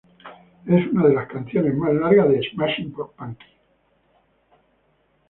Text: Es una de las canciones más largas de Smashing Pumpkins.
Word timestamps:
Es 0.65 0.87
una 0.91 1.07
de 1.09 1.13
las 1.13 1.27
canciones 1.27 1.75
más 1.77 1.93
largas 1.93 2.27
de 2.29 2.41
Smashing 2.51 2.91
Pumpkins. 2.91 3.37